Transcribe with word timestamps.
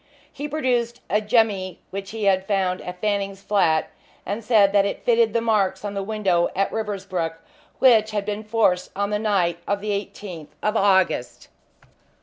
He 0.33 0.47
produced 0.47 0.99
a 1.11 1.21
jemmy 1.21 1.77
which 1.91 2.09
he 2.09 2.23
had 2.23 2.47
found 2.47 2.81
at 2.81 2.99
Fanning's 2.99 3.43
flat, 3.43 3.91
and 4.25 4.43
said 4.43 4.73
that 4.73 4.83
it 4.83 5.05
fitted 5.05 5.31
the 5.31 5.41
marks 5.41 5.85
on 5.85 5.93
the 5.93 6.01
window 6.01 6.49
at 6.55 6.71
Riversbrook 6.71 7.35
which 7.77 8.09
had 8.09 8.25
been 8.25 8.43
forced 8.43 8.89
on 8.95 9.11
the 9.11 9.19
night 9.19 9.59
of 9.67 9.79
the 9.79 9.91
18th 9.91 10.55
of 10.63 10.75
August. 10.75 11.49